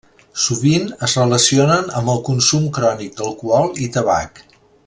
[0.43, 4.47] Sovint es relacionen amb el consum crònic d'alcohol i tabac.